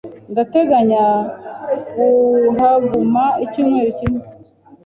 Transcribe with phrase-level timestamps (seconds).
[0.31, 1.03] Ndateganya
[1.89, 4.23] kuhaguma icyumweru kimwe.